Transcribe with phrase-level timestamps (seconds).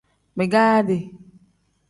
[0.37, 0.97] Bigaadi.